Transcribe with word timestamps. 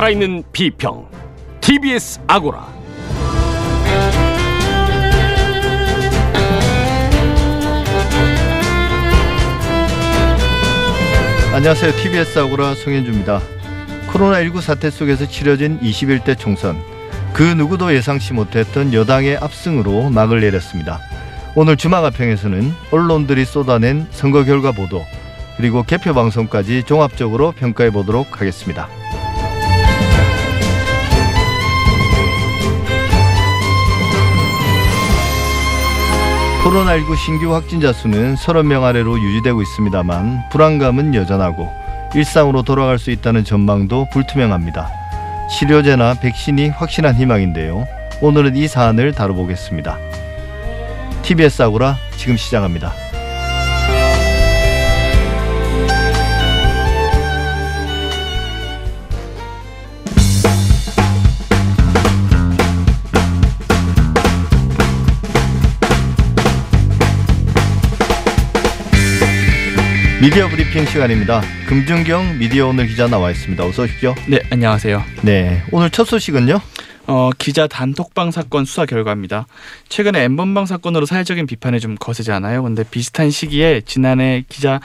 살아있는 0.00 0.44
비평 0.50 1.06
TBS 1.60 2.20
아고라 2.26 2.66
안녕하세요. 11.52 11.92
TBS 11.96 12.38
아고라 12.38 12.74
송현주입니다. 12.76 13.42
코로나19 14.06 14.62
사태 14.62 14.88
속에서 14.88 15.28
치러진 15.28 15.78
21대 15.80 16.38
총선. 16.38 16.82
그 17.34 17.42
누구도 17.42 17.92
예상치 17.94 18.32
못했던 18.32 18.94
여당의 18.94 19.36
압승으로 19.36 20.08
막을 20.08 20.40
내렸습니다. 20.40 20.98
오늘 21.54 21.76
주마가평에서는 21.76 22.72
언론들이 22.90 23.44
쏟아낸 23.44 24.06
선거 24.12 24.44
결과 24.44 24.72
보도 24.72 25.04
그리고 25.58 25.82
개표 25.82 26.14
방송까지 26.14 26.84
종합적으로 26.84 27.52
평가해 27.52 27.90
보도록 27.90 28.40
하겠습니다. 28.40 28.88
코로나19 36.70 37.16
신규 37.16 37.52
확진자 37.52 37.92
수는 37.92 38.36
30명 38.36 38.84
아래로 38.84 39.20
유지되고 39.20 39.60
있습니다만 39.60 40.50
불안감은 40.50 41.16
여전하고 41.16 41.68
일상으로 42.14 42.62
돌아갈 42.62 42.96
수 42.96 43.10
있다는 43.10 43.42
전망도 43.42 44.06
불투명합니다. 44.12 44.88
치료제나 45.50 46.14
백신이 46.14 46.68
확실한 46.68 47.16
희망인데요. 47.16 47.88
오늘은 48.20 48.54
이 48.54 48.68
사안을 48.68 49.12
다뤄보겠습니다. 49.14 49.98
TBS 51.22 51.62
아고라 51.62 51.96
지금 52.16 52.36
시작합니다. 52.36 53.09
미디어 70.20 70.48
브리핑 70.48 70.84
시간입니다. 70.84 71.40
금준경 71.66 72.38
미디어 72.38 72.68
오늘 72.68 72.86
기자 72.86 73.06
나와 73.08 73.30
있습니다. 73.30 73.64
어서 73.64 73.84
오십시오. 73.84 74.14
네, 74.28 74.38
안녕하세요. 74.50 75.02
네, 75.22 75.62
오늘 75.72 75.88
첫 75.88 76.04
소식은요? 76.04 76.60
어, 77.06 77.30
기자 77.38 77.66
단톡방 77.66 78.30
사건 78.30 78.66
수사 78.66 78.84
결과입니다. 78.84 79.46
최근에 79.88 80.22
엠번방 80.24 80.66
사건으로 80.66 81.06
사회적인 81.06 81.46
비판이 81.46 81.80
좀 81.80 81.96
거세지 81.96 82.30
않아요? 82.32 82.62
근데 82.62 82.84
비슷한 82.84 83.30
시기에 83.30 83.80
지난해 83.86 84.44
기자 84.50 84.80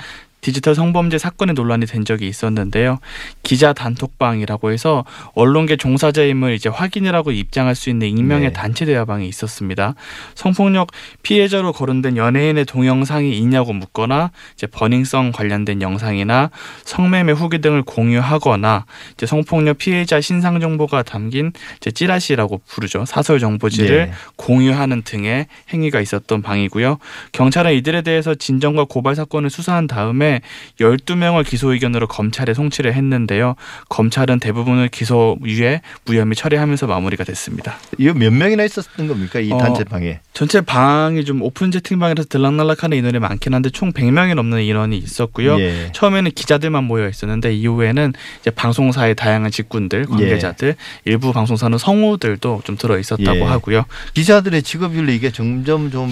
디지털 0.45 0.75
성범죄 0.75 1.17
사건의 1.17 1.55
논란이 1.55 1.87
된 1.87 2.05
적이 2.05 2.27
있었는데요. 2.27 2.99
기자 3.41 3.73
단톡방이라고 3.73 4.71
해서 4.71 5.03
언론계 5.33 5.75
종사자임을 5.75 6.53
이제 6.53 6.69
확인이라고 6.69 7.31
입장할 7.31 7.73
수 7.73 7.89
있는 7.89 8.07
익명의 8.09 8.49
네. 8.49 8.53
단체 8.53 8.85
대화방이 8.85 9.27
있었습니다. 9.27 9.95
성폭력 10.35 10.91
피해자로 11.23 11.73
거론된 11.73 12.15
연예인의 12.17 12.65
동영상이 12.65 13.35
있냐고 13.39 13.73
묻거나 13.73 14.29
이제 14.53 14.67
버닝성 14.67 15.31
관련된 15.31 15.81
영상이나 15.81 16.51
성매매 16.83 17.31
후기 17.31 17.57
등을 17.57 17.81
공유하거나 17.81 18.85
이제 19.13 19.25
성폭력 19.25 19.79
피해자 19.79 20.21
신상 20.21 20.59
정보가 20.59 21.01
담긴 21.01 21.53
이제 21.77 21.89
찌라시라고 21.89 22.61
부르죠. 22.67 23.05
사설 23.05 23.39
정보지를 23.39 24.05
네. 24.05 24.11
공유하는 24.35 25.01
등의 25.01 25.47
행위가 25.73 26.01
있었던 26.01 26.43
방이고요. 26.43 26.99
경찰은 27.31 27.73
이들에 27.73 28.03
대해서 28.03 28.35
진정과 28.35 28.83
고발 28.83 29.15
사건을 29.15 29.49
수사한 29.49 29.87
다음에 29.87 30.34
12명을 30.79 31.45
기소 31.45 31.73
의견으로 31.73 32.07
검찰에 32.07 32.53
송치를 32.53 32.93
했는데요. 32.93 33.55
검찰은 33.89 34.39
대부분을 34.39 34.89
기소 34.89 35.37
유예 35.43 35.81
무혐의 36.05 36.35
처리하면서 36.35 36.87
마무리가 36.87 37.23
됐습니다. 37.23 37.77
이거 37.97 38.13
몇 38.13 38.31
명이나 38.31 38.63
있었던 38.63 39.07
겁니까? 39.07 39.39
이 39.39 39.51
어, 39.51 39.57
단체방에. 39.57 40.19
전체 40.33 40.61
방이 40.61 41.25
좀 41.25 41.41
오픈 41.41 41.71
채팅방이라서 41.71 42.29
들락날락하는 42.29 42.97
인원이 42.97 43.19
많긴 43.19 43.53
한데 43.53 43.69
총 43.69 43.91
100명이 43.91 44.35
넘는 44.35 44.61
인원이 44.63 44.97
있었고요. 44.97 45.59
예. 45.59 45.91
처음에는 45.93 46.31
기자들만 46.31 46.83
모여 46.83 47.07
있었는데 47.07 47.53
이후에는 47.53 48.13
이제 48.41 48.51
방송사의 48.51 49.15
다양한 49.15 49.51
직군들, 49.51 50.05
관계자들, 50.05 50.75
일부 51.05 51.31
방송사는 51.33 51.77
성우들도 51.77 52.61
좀 52.63 52.77
들어 52.77 52.97
있었다고 52.99 53.37
예. 53.37 53.43
하고요. 53.43 53.85
기자들의 54.13 54.63
직업윤리 54.63 55.15
이게 55.15 55.31
점점 55.31 55.91
좀 55.91 56.11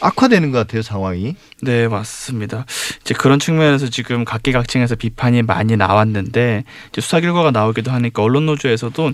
악화되는 0.00 0.50
것 0.50 0.58
같아요 0.58 0.82
상황이. 0.82 1.36
네, 1.62 1.88
맞습니다. 1.88 2.66
이제 3.00 3.14
그런 3.14 3.38
측면에서 3.38 3.88
지금 3.88 4.26
각계각층에서 4.26 4.94
비판이 4.94 5.40
많이 5.42 5.74
나왔는데 5.74 6.64
이제 6.90 7.00
수사 7.00 7.20
결과가 7.20 7.50
나오기도 7.50 7.90
하니까 7.92 8.22
언론 8.22 8.44
노조에서도 8.44 9.12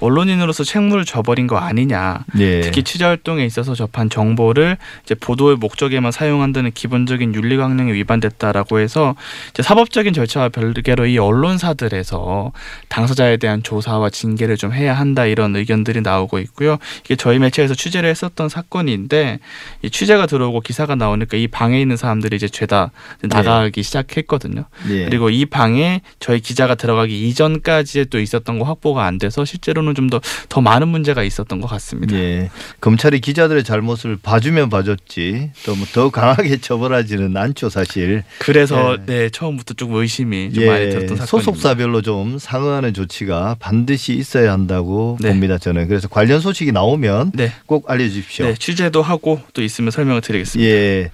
언론인으로서 0.00 0.64
책무를 0.64 1.04
져버린 1.04 1.46
거 1.46 1.58
아니냐. 1.58 2.24
예. 2.38 2.62
특히 2.62 2.82
취재 2.82 3.04
활동에 3.04 3.44
있어서 3.44 3.74
접한 3.74 4.08
정보를 4.08 4.78
이제 5.04 5.14
보도의 5.14 5.56
목적에만 5.56 6.12
사용한다는 6.12 6.70
기본적인 6.72 7.34
윤리 7.34 7.58
강령에 7.58 7.92
위반됐다라고 7.92 8.78
해서 8.78 9.14
이제 9.50 9.62
사법적인 9.62 10.14
절차와 10.14 10.48
별개로 10.48 11.04
이 11.04 11.18
언론사들에서 11.18 12.52
당사자에 12.88 13.36
대한 13.36 13.62
조사와 13.62 14.08
징계를 14.08 14.56
좀 14.56 14.72
해야 14.72 14.94
한다 14.94 15.26
이런 15.26 15.54
의견들이 15.54 16.00
나오고 16.00 16.38
있고요. 16.38 16.78
이게 17.04 17.16
저희 17.16 17.38
매체에서 17.38 17.74
취재를 17.74 18.08
했었던 18.08 18.48
사건인데 18.48 19.40
이 19.82 19.90
취재가 19.90 20.24
들어오고 20.24 20.60
기사가 20.60 20.94
나오니까 20.94 21.36
이 21.36 21.48
방에 21.48 21.81
있는 21.82 21.96
사람들이 21.96 22.36
이제 22.36 22.48
죄다 22.48 22.90
나가기 23.22 23.82
시작했거든요. 23.82 24.64
예. 24.88 25.04
그리고 25.04 25.30
이 25.30 25.44
방에 25.46 26.00
저희 26.20 26.40
기자가 26.40 26.74
들어가기 26.74 27.28
이전까지 27.28 28.06
또 28.10 28.18
있었던 28.20 28.58
거 28.58 28.64
확보가 28.64 29.04
안 29.04 29.18
돼서 29.18 29.44
실제로는 29.44 29.94
좀 29.94 30.08
더더 30.08 30.60
많은 30.60 30.88
문제가 30.88 31.22
있었던 31.22 31.60
것 31.60 31.66
같습니다. 31.68 32.16
예. 32.16 32.50
검찰이 32.80 33.20
기자들의 33.20 33.62
잘못을 33.64 34.16
봐주면 34.22 34.70
봐줬지 34.70 35.50
또 35.64 35.74
뭐 35.74 35.86
더 35.92 36.08
강하게 36.10 36.56
처벌하지는 36.62 37.36
않죠 37.36 37.68
사실. 37.68 38.22
그래서 38.38 38.96
예. 39.00 39.04
네 39.04 39.28
처음부터 39.30 39.74
조금 39.74 39.96
의심이 39.96 40.52
좀 40.52 40.66
많이 40.66 40.84
들었던 40.90 41.16
사건입니다. 41.18 41.26
소속사별로 41.26 42.00
좀 42.02 42.38
상응하는 42.38 42.94
조치가 42.94 43.56
반드시 43.58 44.14
있어야 44.14 44.52
한다고 44.52 45.18
네. 45.20 45.28
봅니다 45.30 45.58
저는. 45.58 45.88
그래서 45.88 46.08
관련 46.08 46.40
소식이 46.40 46.72
나오면 46.72 47.32
네, 47.34 47.52
꼭 47.66 47.90
알려주십시오. 47.90 48.46
네 48.46 48.54
취재도 48.54 49.02
하고 49.02 49.40
또 49.52 49.62
있으면 49.62 49.90
설명을 49.90 50.20
드리겠습니다. 50.22 50.70
예. 50.70 51.10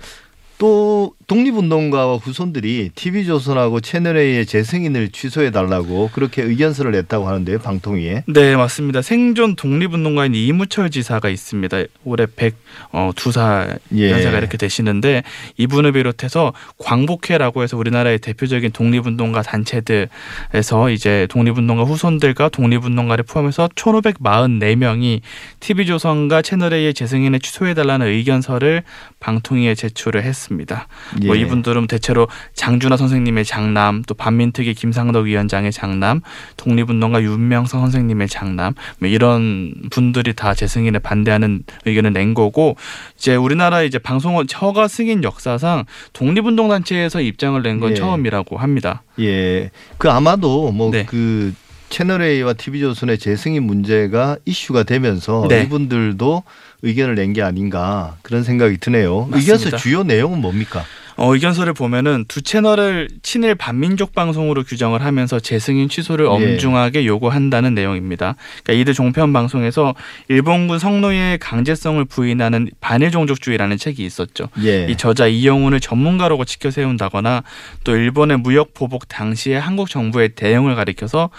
또 0.59 1.15
독립운동가와 1.29 2.17
후손들이 2.17 2.91
TV조선하고 2.95 3.81
채널A의 3.81 4.47
재승인을 4.47 5.11
취소해 5.11 5.51
달라고 5.51 6.09
그렇게 6.15 6.43
의견서를 6.43 6.91
냈다고 6.93 7.29
하는데요. 7.29 7.59
방통위에. 7.59 8.25
네, 8.27 8.57
맞습니다. 8.57 9.03
생존 9.03 9.55
독립운동가인 9.55 10.35
이무철 10.35 10.91
지사가 10.91 11.29
있습니다. 11.29 11.83
올해 12.05 12.25
102살 12.25 13.79
예. 13.97 14.11
연세가 14.11 14.39
이렇게 14.39 14.57
되시는데 14.57 15.23
이분을 15.59 15.93
비롯해서 15.93 16.55
광복회라고 16.79 17.63
해서 17.63 17.77
우리나라의 17.77 18.21
대표적인 18.21 18.73
독립운동가 18.73 19.43
단체들에서 19.43 20.89
이제 20.91 21.27
독립운동가 21.29 21.85
후손들과 21.85 22.49
독립운동가를 22.49 23.25
포함해서 23.25 23.69
1,544명이 23.75 25.21
TV조선과 25.61 26.41
채널A의 26.41 26.95
재승인을 26.95 27.41
취소해달라는 27.41 28.07
의견서를 28.07 28.83
방통위에 29.21 29.75
제출을 29.75 30.23
했습니다. 30.25 30.89
뭐 31.27 31.37
예. 31.37 31.41
이분들은 31.41 31.87
대체로 31.87 32.29
장준하 32.55 32.97
선생님의 32.97 33.45
장남, 33.45 34.03
또 34.07 34.15
반민특위 34.15 34.75
김상덕 34.75 35.25
위원장의 35.25 35.73
장남, 35.73 36.21
독립운동가 36.57 37.23
윤명성 37.23 37.81
선생님의 37.81 38.29
장남, 38.29 38.75
뭐 38.99 39.09
이런 39.09 39.75
분들이 39.91 40.35
다 40.35 40.55
재승인에 40.55 40.99
반대하는 40.99 41.63
의견을 41.87 42.13
낸 42.13 42.35
거고 42.35 42.77
이제 43.17 43.35
우리나라 43.35 43.83
이제 43.83 43.99
방송원 43.99 44.47
허가 44.61 44.89
승인 44.89 45.25
역사상 45.25 45.85
독립운동 46.13 46.69
단체에서 46.69 47.21
입장을 47.21 47.61
낸건 47.63 47.93
예. 47.93 47.95
처음이라고 47.95 48.57
합니다. 48.57 49.03
예. 49.21 49.71
그 49.99 50.11
아마도 50.11 50.71
뭐 50.73 50.91
네. 50.91 51.05
그 51.07 51.55
채널A와 51.91 52.53
TV조선의 52.53 53.19
재승인 53.19 53.63
문제가 53.63 54.37
이슈가 54.45 54.83
되면서 54.83 55.47
네. 55.49 55.63
이분들도 55.63 56.43
의견을 56.83 57.15
낸 57.15 57.33
게 57.33 57.43
아닌가 57.43 58.17
그런 58.23 58.43
생각이 58.43 58.79
드네요. 58.79 59.27
맞습니다. 59.31 59.39
의견서 59.39 59.77
주요 59.77 60.03
내용은 60.03 60.41
뭡니까? 60.41 60.85
어, 61.19 61.35
의견서를 61.35 61.75
보면은 61.75 62.25
두 62.29 62.43
채널을 62.43 63.09
친일 63.23 63.57
반민족 63.57 64.15
방송으로 64.15 64.63
규정을 64.63 65.03
하면서 65.03 65.41
재승인 65.41 65.89
취소를 65.89 66.27
예. 66.27 66.29
엄중하게 66.29 67.07
요구한다는 67.07 67.75
내용입니다. 67.75 68.37
그러니까 68.63 68.81
이들 68.81 68.95
종편 68.95 69.33
방송에서 69.33 69.97
일본군 70.29 70.79
성노예의 70.79 71.39
강제성을 71.39 72.05
부인하는 72.05 72.71
반일 72.81 73.11
종족주의라는 73.11 73.79
책이 73.79 74.05
있었죠. 74.05 74.49
예. 74.63 74.87
이 74.87 74.97
저자 74.97 75.27
이영훈을 75.27 75.81
전문가로 75.81 76.39
치켜 76.45 76.71
세운다거나 76.71 77.43
또 77.83 77.97
일본의 77.97 78.39
무역 78.39 78.73
보복 78.73 79.09
당시에 79.09 79.57
한국 79.57 79.91
정부의 79.91 80.37
대응을 80.37 80.77
가리켜서 80.77 81.31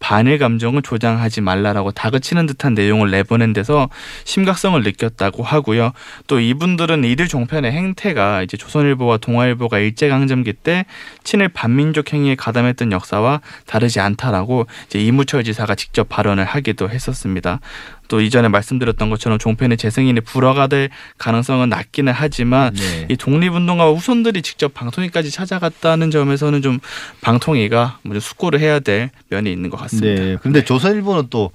반일 0.00 0.38
감정을 0.38 0.82
조장하지 0.82 1.42
말라라고 1.42 1.92
다그치는 1.92 2.46
듯한 2.46 2.74
내용을 2.74 3.12
내보낸 3.12 3.52
데서 3.52 3.88
심각성을 4.24 4.82
느꼈다고 4.82 5.44
하고요. 5.44 5.92
또 6.26 6.40
이분들은 6.40 7.04
이들 7.04 7.28
종편의 7.28 7.70
행태가 7.70 8.42
이제 8.42 8.56
조선일보와 8.56 9.18
동아일보가 9.28 9.78
일제강점기 9.78 10.54
때 10.54 10.86
친일 11.22 11.48
반민족 11.48 12.14
행위에 12.14 12.34
가담했던 12.34 12.92
역사와 12.92 13.42
다르지 13.66 14.00
않다라고 14.00 14.66
이제 14.86 14.98
이무철 14.98 15.44
지사가 15.44 15.74
직접 15.74 16.08
발언을 16.08 16.44
하기도 16.44 16.88
했었습니다. 16.88 17.60
또 18.08 18.22
이전에 18.22 18.48
말씀드렸던 18.48 19.10
것처럼 19.10 19.38
종편의 19.38 19.76
재승인이 19.76 20.18
불허가 20.22 20.66
될 20.66 20.88
가능성은 21.18 21.68
낮기는 21.68 22.10
하지만 22.16 22.72
네. 22.72 23.06
이 23.10 23.16
독립운동가 23.16 23.92
후손들이 23.92 24.40
직접 24.40 24.72
방통위까지 24.72 25.30
찾아갔다는 25.30 26.10
점에서는 26.10 26.62
좀 26.62 26.78
방통위가 27.20 27.98
먼저 28.02 28.20
숙고를 28.20 28.60
해야 28.60 28.80
될 28.80 29.10
면이 29.28 29.52
있는 29.52 29.68
것 29.68 29.76
같습니다. 29.76 30.22
네. 30.22 30.36
그런데 30.40 30.64
조선일보는 30.64 31.26
또 31.28 31.50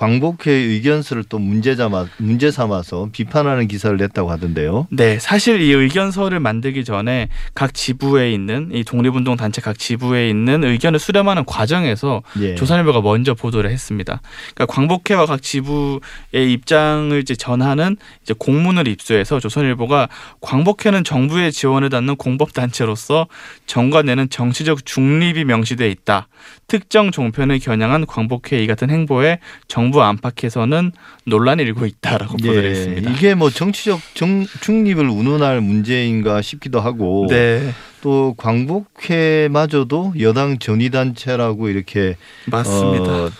광복회 0.00 0.50
의견서를 0.50 1.24
또 1.28 1.38
문제 1.38 1.76
삼아 1.76 2.06
문제 2.16 2.50
삼아서 2.50 3.10
비판하는 3.12 3.68
기사를 3.68 3.94
냈다고 3.98 4.30
하던데요. 4.30 4.86
네, 4.90 5.18
사실 5.18 5.60
이 5.60 5.72
의견서를 5.72 6.40
만들기 6.40 6.86
전에 6.86 7.28
각 7.54 7.74
지부에 7.74 8.32
있는 8.32 8.70
이 8.72 8.82
독립운동 8.82 9.36
단체 9.36 9.60
각 9.60 9.78
지부에 9.78 10.30
있는 10.30 10.64
의견을 10.64 10.98
수렴하는 10.98 11.44
과정에서 11.44 12.22
예. 12.40 12.54
조선일보가 12.54 13.02
먼저 13.02 13.34
보도를 13.34 13.70
했습니다. 13.70 14.22
그러니까 14.54 14.74
광복회와 14.74 15.26
각 15.26 15.42
지부의 15.42 16.00
입장을 16.32 17.20
이제 17.20 17.34
전하는 17.34 17.98
이제 18.22 18.32
공문을 18.38 18.88
입수해서 18.88 19.38
조선일보가 19.38 20.08
광복회는 20.40 21.04
정부의 21.04 21.52
지원을 21.52 21.90
받는 21.90 22.16
공법 22.16 22.54
단체로서 22.54 23.26
정과 23.66 24.00
내는 24.00 24.30
정치적 24.30 24.86
중립이 24.86 25.44
명시돼 25.44 25.90
있다. 25.90 26.28
특정 26.68 27.10
종편을 27.10 27.58
겨냥한 27.58 28.06
광복회 28.06 28.62
이 28.62 28.66
같은 28.66 28.88
행보에 28.88 29.40
정부 29.90 30.02
안팎에서는 30.02 30.92
논란이 31.26 31.64
일고 31.64 31.84
있다라고 31.84 32.36
했습니다. 32.38 33.10
예. 33.10 33.14
이게 33.14 33.34
뭐 33.34 33.50
정치적 33.50 34.00
정, 34.14 34.46
중립을 34.60 35.08
운운할 35.08 35.60
문제인가 35.60 36.42
싶기도 36.42 36.80
하고 36.80 37.26
네, 37.28 37.72
또 38.00 38.34
광복회마저도 38.36 40.14
여당 40.20 40.60
전위단체라고 40.60 41.68
이렇게 41.68 42.16
맞습니다. 42.46 43.04
어, 43.04 43.30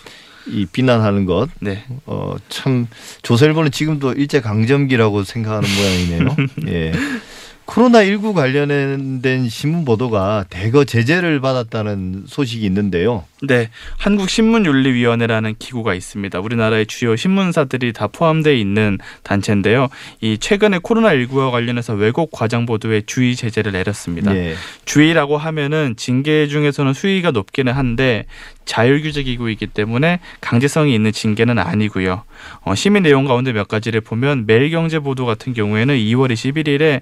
이 0.48 0.66
비난하는 0.66 1.24
것, 1.24 1.48
네. 1.60 1.84
어, 2.06 2.34
참 2.48 2.88
조선일보는 3.22 3.70
지금도 3.70 4.14
일제 4.14 4.40
강점기라고 4.40 5.22
생각하는 5.22 5.68
모양이네요. 5.68 6.36
예. 6.66 6.92
코로나 7.64 8.04
19 8.04 8.34
관련된 8.34 9.48
신문 9.48 9.84
보도가 9.84 10.46
대거 10.50 10.84
제재를 10.84 11.40
받았다는 11.40 12.24
소식이 12.26 12.66
있는데요. 12.66 13.24
네, 13.42 13.70
한국신문윤리위원회라는 13.98 15.54
기구가 15.58 15.94
있습니다. 15.94 16.40
우리나라의 16.40 16.86
주요 16.86 17.16
신문사들이 17.16 17.94
다 17.94 18.06
포함되어 18.06 18.52
있는 18.52 18.98
단체인데요. 19.22 19.88
이 20.20 20.36
최근에 20.38 20.78
코로나19와 20.78 21.50
관련해서 21.50 21.94
왜곡 21.94 22.32
과장 22.32 22.66
보도에 22.66 23.02
주의 23.06 23.34
제재를 23.34 23.72
내렸습니다. 23.72 24.34
예. 24.36 24.54
주의라고 24.84 25.38
하면은 25.38 25.94
징계 25.96 26.48
중에서는 26.48 26.92
수위가 26.92 27.30
높기는 27.30 27.72
한데 27.72 28.26
자율규제 28.66 29.22
기구이기 29.22 29.68
때문에 29.68 30.20
강제성이 30.40 30.94
있는 30.94 31.10
징계는 31.10 31.58
아니고요. 31.58 32.24
어, 32.62 32.74
시민 32.74 33.02
내용 33.02 33.24
가운데 33.24 33.52
몇 33.52 33.68
가지를 33.68 34.00
보면 34.00 34.44
매일경제 34.46 35.00
보도 35.00 35.26
같은 35.26 35.54
경우에는 35.54 35.96
2월 35.96 36.32
21일에 36.32 37.00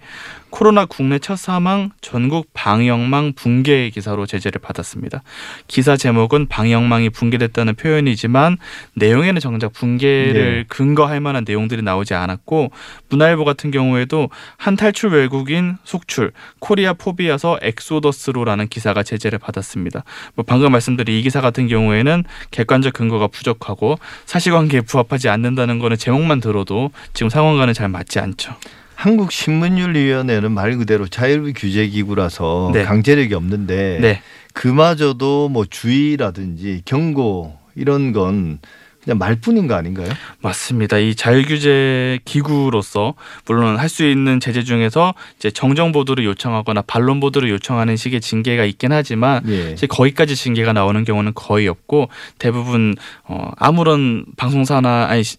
코로나 0.50 0.86
국내 0.86 1.18
첫 1.18 1.36
사망 1.36 1.90
전국 2.00 2.48
방역망 2.54 3.34
붕괴 3.34 3.90
기사로 3.90 4.24
제재를 4.24 4.60
받았습니다. 4.60 5.22
기사 5.66 5.96
제목 5.96 6.27
은 6.34 6.46
방역망이 6.46 7.10
붕괴됐다는 7.10 7.74
표현이지만 7.74 8.58
내용에는 8.94 9.40
정작 9.40 9.72
붕괴를 9.72 10.58
네. 10.58 10.64
근거할 10.68 11.20
만한 11.20 11.44
내용들이 11.46 11.82
나오지 11.82 12.14
않았고 12.14 12.70
문화일보 13.08 13.44
같은 13.44 13.70
경우에도 13.70 14.28
한 14.56 14.76
탈출 14.76 15.10
외국인 15.10 15.76
속출 15.84 16.32
Korea 16.58 16.92
phobia서 16.92 17.58
exodus로라는 17.62 18.68
기사가 18.68 19.02
제재를 19.02 19.38
받았습니다. 19.38 20.04
뭐 20.34 20.44
방금 20.46 20.72
말씀드린 20.72 21.18
이 21.18 21.22
기사 21.22 21.40
같은 21.40 21.68
경우에는 21.68 22.24
객관적 22.50 22.92
근거가 22.92 23.28
부족하고 23.28 23.98
사실관계에 24.26 24.82
부합하지 24.82 25.28
않는다는 25.28 25.78
거는 25.78 25.96
제목만 25.96 26.40
들어도 26.40 26.90
지금 27.14 27.30
상황과는 27.30 27.74
잘 27.74 27.88
맞지 27.88 28.18
않죠. 28.18 28.54
한국신문윤리위원회는 28.98 30.52
말 30.52 30.76
그대로 30.76 31.06
자율 31.06 31.52
규제 31.54 31.86
기구라서 31.86 32.70
네. 32.74 32.82
강제력이 32.84 33.32
없는데 33.34 33.98
네. 34.00 34.20
그마저도 34.54 35.48
뭐 35.48 35.64
주의라든지 35.64 36.82
경고 36.84 37.56
이런 37.76 38.12
건 38.12 38.58
그냥 39.04 39.18
말뿐인 39.18 39.68
거 39.68 39.74
아닌가요? 39.74 40.08
맞습니다. 40.42 40.98
이 40.98 41.14
자율규제 41.14 42.18
기구로서 42.24 43.14
물론 43.46 43.76
할 43.78 43.88
수 43.88 44.04
있는 44.04 44.40
제재 44.40 44.64
중에서 44.64 45.14
이제 45.38 45.50
정정 45.50 45.92
보도를 45.92 46.24
요청하거나 46.24 46.82
반론 46.82 47.20
보도를 47.20 47.48
요청하는 47.50 47.96
식의 47.96 48.20
징계가 48.20 48.64
있긴 48.64 48.92
하지만 48.92 49.42
예. 49.48 49.70
이제 49.72 49.86
거기까지 49.86 50.34
징계가 50.36 50.72
나오는 50.72 51.04
경우는 51.04 51.32
거의 51.34 51.68
없고 51.68 52.08
대부분 52.38 52.96
어 53.24 53.50
아무런 53.56 54.24
방송사나 54.36 55.06
아니 55.08 55.22
시- 55.24 55.38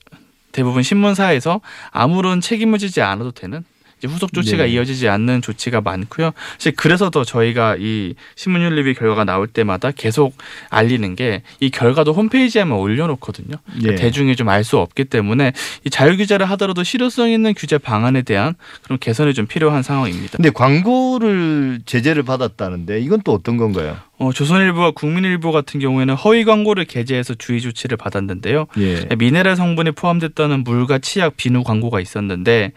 대부분 0.51 0.83
신문사에서 0.83 1.61
아무런 1.91 2.41
책임을 2.41 2.79
지지 2.79 3.01
않아도 3.01 3.31
되는 3.31 3.63
후속 4.01 4.31
조치가 4.31 4.63
네. 4.63 4.69
이어지지 4.69 5.09
않는 5.09 5.41
조치가 5.41 5.81
많고요. 5.81 6.31
사실 6.53 6.71
그래서 6.77 7.09
더 7.09 7.25
저희가 7.25 7.75
이 7.77 8.15
신문윤리위 8.37 8.93
결과가 8.93 9.25
나올 9.25 9.45
때마다 9.47 9.91
계속 9.91 10.37
알리는 10.69 11.15
게 11.17 11.43
이 11.59 11.69
결과도 11.69 12.13
홈페이지에만 12.13 12.77
올려놓거든요. 12.79 13.57
예. 13.83 13.95
대중이 13.95 14.37
좀 14.37 14.47
알 14.47 14.63
수 14.63 14.77
없기 14.77 15.03
때문에 15.03 15.51
이 15.83 15.89
자율 15.89 16.15
규제를 16.15 16.49
하더라도 16.51 16.81
실효성 16.81 17.29
있는 17.29 17.53
규제 17.53 17.77
방안에 17.77 18.21
대한 18.21 18.55
그런 18.83 18.99
개선이 18.99 19.33
좀 19.33 19.47
필요한 19.47 19.83
상황입니다. 19.83 20.37
근데 20.37 20.49
광고를 20.49 21.81
제재를 21.85 22.23
받았다는데 22.23 23.01
이건 23.01 23.21
또 23.25 23.33
어떤 23.33 23.57
건가요? 23.57 23.97
어, 24.19 24.33
조선일보와 24.33 24.91
국민일보 24.91 25.53
같은 25.53 25.79
경우에는 25.79 26.13
허위 26.13 26.43
광고를 26.43 26.83
게재해서 26.83 27.35
주의 27.35 27.61
조치를 27.61 27.95
받았는데요. 27.95 28.67
예. 28.77 29.07
미네랄 29.17 29.55
성분이 29.55 29.91
포함됐다는 29.91 30.65
물과 30.65 30.99
치약 30.99 31.37
비누 31.37 31.63
광고가 31.63 32.01
있었는데 32.01 32.73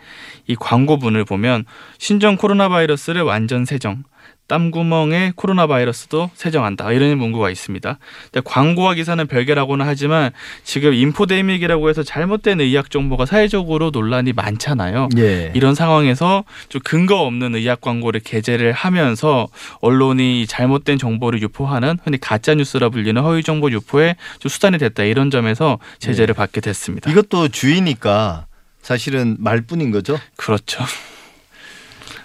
이 0.46 0.54
광고문을 0.54 1.24
보면 1.24 1.64
신종 1.98 2.36
코로나 2.36 2.68
바이러스를 2.68 3.22
완전 3.22 3.64
세정. 3.64 4.04
땀구멍에 4.52 5.32
코로나 5.34 5.66
바이러스도 5.66 6.30
세정한다 6.34 6.92
이런 6.92 7.16
문구가 7.16 7.48
있습니다. 7.48 7.98
근데 8.30 8.40
광고와 8.44 8.92
기사는 8.92 9.26
별개라고는 9.26 9.86
하지만 9.86 10.30
지금 10.62 10.92
인포데믹이라고 10.92 11.88
해서 11.88 12.02
잘못된 12.02 12.60
의학 12.60 12.90
정보가 12.90 13.24
사회적으로 13.24 13.88
논란이 13.90 14.34
많잖아요. 14.34 15.08
예. 15.16 15.52
이런 15.54 15.74
상황에서 15.74 16.44
좀 16.68 16.82
근거 16.84 17.20
없는 17.22 17.54
의학 17.54 17.80
광고를 17.80 18.20
게재를 18.20 18.72
하면서 18.72 19.48
언론이 19.80 20.46
잘못된 20.46 20.98
정보를 20.98 21.40
유포하는 21.40 21.98
흔히 22.04 22.20
가짜 22.20 22.54
뉴스라 22.54 22.90
불리는 22.90 23.22
허위 23.22 23.42
정보 23.42 23.70
유포에 23.70 24.16
좀 24.38 24.50
수단이 24.50 24.76
됐다 24.76 25.04
이런 25.04 25.30
점에서 25.30 25.78
제재를 25.98 26.34
받게 26.34 26.60
됐습니다. 26.60 27.10
이것도 27.10 27.48
주의니까 27.48 28.44
사실은 28.82 29.36
말뿐인 29.38 29.92
거죠. 29.92 30.18
그렇죠. 30.36 30.84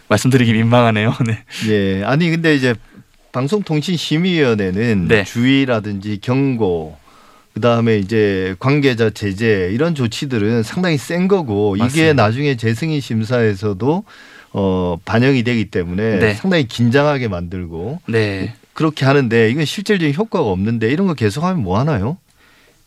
말씀드리기 0.09 0.53
민망하네요. 0.53 1.13
네. 1.25 1.43
예. 1.69 2.03
아니 2.03 2.29
근데 2.29 2.55
이제 2.55 2.73
방송통신심의위원회는 3.31 5.07
네. 5.07 5.23
주의라든지 5.23 6.19
경고 6.21 6.97
그다음에 7.53 7.97
이제 7.97 8.55
관계자 8.59 9.09
제재 9.09 9.69
이런 9.71 9.95
조치들은 9.95 10.63
상당히 10.63 10.97
센 10.97 11.27
거고 11.27 11.75
이게 11.75 11.83
맞습니다. 11.83 12.13
나중에 12.13 12.55
재승인 12.55 13.01
심사에서도 13.01 14.03
어 14.53 14.97
반영이 15.05 15.43
되기 15.43 15.65
때문에 15.65 16.19
네. 16.19 16.33
상당히 16.35 16.67
긴장하게 16.67 17.27
만들고 17.27 17.99
네. 18.07 18.53
그렇게 18.73 19.05
하는데 19.05 19.49
이건 19.49 19.65
실질적인 19.65 20.13
효과가 20.13 20.45
없는데 20.45 20.89
이런 20.91 21.07
거 21.07 21.15
계속하면 21.15 21.63
뭐 21.63 21.79
하나요? 21.79 22.17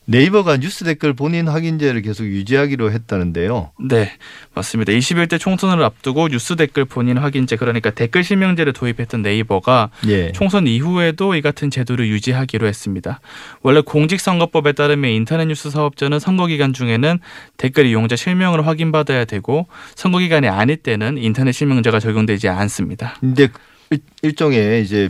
네이버가 0.07 0.57
뉴스 0.57 0.85
댓글 0.85 1.13
본인 1.13 1.47
확인제를 1.47 2.03
계속 2.03 2.25
유지하기로 2.25 2.91
했다는데요. 2.91 3.71
네, 3.79 4.11
맞습니다. 4.55 4.93
21대 4.93 5.39
총선을 5.39 5.85
앞두고 5.85 6.29
뉴스 6.29 6.57
댓글 6.57 6.85
본인 6.85 7.17
확인제 7.19 7.55
그러니까 7.55 7.91
댓글 7.91 8.25
실명제를 8.25 8.73
도입했던 8.73 9.23
네이버가 9.23 9.91
예. 10.09 10.33
총선 10.33 10.67
이후에도 10.67 11.37
이 11.37 11.43
같은 11.43 11.71
제도를 11.71 12.09
유지하기로 12.09 12.67
했습니다. 12.67 13.21
원래 13.63 13.83
공직선거법에 13.83 14.73
따르면 14.73 15.11
인터넷 15.13 15.47
뉴스 15.47 15.71
사업자는 15.71 16.19
선거 16.19 16.47
기간 16.47 16.73
중에는 16.73 17.21
댓글 17.57 17.87
이용자 17.87 18.17
실명을 18.17 18.67
확인받아야 18.67 19.27
되고 19.27 19.69
선거 19.95 20.19
기간이 20.19 20.49
아닐 20.49 20.77
때는 20.77 21.19
인터넷 21.19 21.53
실명제가 21.53 22.01
적용되지 22.01 22.49
않습니다. 22.49 23.15
근데 23.21 23.49
일- 23.91 24.01
일종의 24.23 24.83
이제 24.83 25.09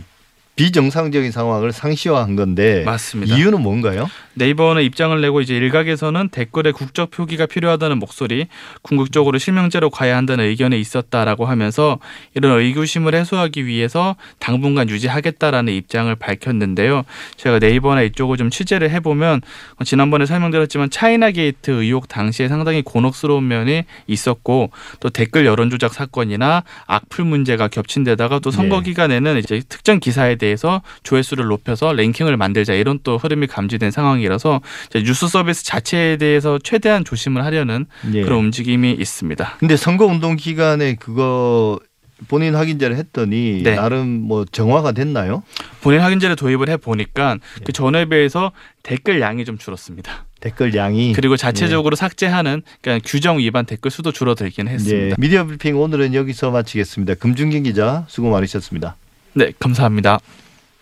비정상적인 0.55 1.31
상황을 1.31 1.71
상시화한 1.71 2.35
건데 2.35 2.83
맞습니다. 2.85 3.35
이유는 3.35 3.61
뭔가요? 3.61 4.09
네이버는 4.33 4.83
입장을 4.83 5.19
내고 5.19 5.41
이제 5.41 5.55
일각에서는 5.55 6.29
댓글에 6.29 6.71
국적 6.71 7.11
표기가 7.11 7.45
필요하다는 7.45 7.99
목소리, 7.99 8.47
궁극적으로 8.81 9.37
실명제로 9.37 9.89
가야 9.89 10.15
한다는 10.15 10.45
의견이 10.45 10.79
있었다라고 10.79 11.45
하면서 11.45 11.99
이런 12.33 12.59
의구심을 12.59 13.15
해소하기 13.15 13.65
위해서 13.65 14.15
당분간 14.39 14.89
유지하겠다라는 14.89 15.73
입장을 15.73 16.13
밝혔는데요. 16.15 17.03
제가 17.37 17.59
네이버나 17.59 18.03
이쪽을 18.03 18.37
좀 18.37 18.49
취재를 18.49 18.89
해보면 18.91 19.41
지난번에 19.83 20.25
설명드렸지만 20.25 20.89
차이나 20.89 21.31
게이트 21.31 21.71
의혹 21.71 22.07
당시에 22.07 22.47
상당히 22.47 22.81
곤혹스러운 22.81 23.47
면이 23.47 23.83
있었고 24.07 24.71
또 24.99 25.09
댓글 25.09 25.45
여론 25.45 25.69
조작 25.69 25.93
사건이나 25.93 26.63
악플 26.87 27.25
문제가 27.25 27.67
겹친 27.67 28.03
데다가 28.03 28.39
또 28.39 28.51
선거 28.51 28.77
네. 28.77 28.83
기간에는 28.83 29.37
이제 29.39 29.61
특정 29.67 29.99
기사에 29.99 30.35
대해서 30.41 30.81
조회수를 31.03 31.45
높여서 31.45 31.93
랭킹을 31.93 32.35
만들자 32.35 32.73
이런 32.73 32.99
또 33.03 33.17
흐름이 33.17 33.45
감지된 33.45 33.91
상황이라서 33.91 34.59
뉴스 35.05 35.27
서비스 35.27 35.63
자체에 35.63 36.17
대해서 36.17 36.57
최대한 36.61 37.05
조심을 37.05 37.45
하려는 37.45 37.85
예. 38.13 38.23
그런 38.23 38.39
움직임이 38.39 38.91
있습니다. 38.91 39.57
근데 39.59 39.77
선거 39.77 40.05
운동 40.05 40.35
기간에 40.35 40.95
그거 40.95 41.79
본인 42.27 42.55
확인제를 42.55 42.95
했더니 42.97 43.61
네. 43.63 43.75
나름 43.75 44.07
뭐 44.07 44.45
정화가 44.45 44.93
됐나요? 44.93 45.43
본인 45.81 46.01
확인제를 46.01 46.35
도입을 46.35 46.69
해 46.69 46.77
보니까 46.77 47.37
예. 47.59 47.63
그 47.63 47.71
전에 47.71 48.05
비해서 48.05 48.51
댓글 48.83 49.21
양이 49.21 49.45
좀 49.45 49.57
줄었습니다. 49.57 50.25
댓글 50.39 50.73
양이 50.73 51.13
그리고 51.13 51.37
자체적으로 51.37 51.95
삭제하는 51.95 52.63
그러니까 52.81 53.07
규정 53.07 53.37
위반 53.37 53.65
댓글 53.65 53.91
수도 53.91 54.11
줄어들긴 54.11 54.67
예. 54.67 54.71
했습니다. 54.71 55.15
미디어 55.19 55.45
브리핑 55.45 55.79
오늘은 55.79 56.15
여기서 56.15 56.49
마치겠습니다. 56.49 57.15
금준경 57.15 57.63
기자 57.63 58.05
수고 58.07 58.31
많으셨습니다. 58.31 58.95
네, 59.33 59.51
감사합니다. 59.59 60.19